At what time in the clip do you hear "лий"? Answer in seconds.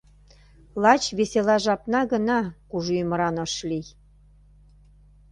3.69-3.87